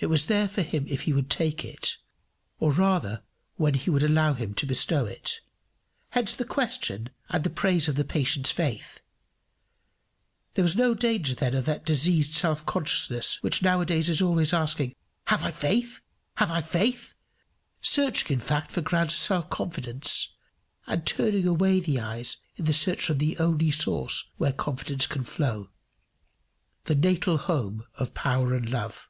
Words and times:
It 0.00 0.08
was 0.08 0.26
there 0.26 0.46
for 0.48 0.62
him 0.62 0.84
if 0.86 1.00
he 1.02 1.12
would 1.12 1.28
take 1.28 1.64
it, 1.64 1.96
or 2.60 2.70
rather 2.70 3.24
when 3.56 3.74
he 3.74 3.90
would 3.90 4.04
allow 4.04 4.32
him 4.32 4.54
to 4.54 4.64
bestow 4.64 5.06
it. 5.06 5.40
Hence 6.10 6.36
the 6.36 6.44
question 6.44 7.08
and 7.30 7.42
the 7.42 7.50
praise 7.50 7.88
of 7.88 7.96
the 7.96 8.04
patient's 8.04 8.52
faith. 8.52 9.00
There 10.54 10.62
was 10.62 10.76
no 10.76 10.94
danger 10.94 11.34
then 11.34 11.54
of 11.56 11.64
that 11.64 11.84
diseased 11.84 12.34
self 12.34 12.64
consciousness 12.64 13.42
which 13.42 13.60
nowadays 13.60 14.08
is 14.08 14.22
always 14.22 14.52
asking, 14.52 14.94
"Have 15.24 15.42
I 15.42 15.50
faith? 15.50 16.00
Have 16.36 16.52
I 16.52 16.62
faith?" 16.62 17.14
searching, 17.80 18.32
in 18.34 18.40
fact, 18.40 18.70
for 18.70 18.82
grounds 18.82 19.14
of 19.14 19.18
self 19.18 19.50
confidence, 19.50 20.28
and 20.86 21.04
turning 21.04 21.44
away 21.44 21.80
the 21.80 21.98
eyes 21.98 22.36
in 22.54 22.66
the 22.66 22.72
search 22.72 23.02
from 23.06 23.18
the 23.18 23.36
only 23.38 23.72
source 23.72 24.30
whence 24.36 24.54
confidence 24.56 25.08
can 25.08 25.24
flow 25.24 25.70
the 26.84 26.94
natal 26.94 27.36
home 27.36 27.84
of 27.96 28.14
power 28.14 28.54
and 28.54 28.70
love. 28.70 29.08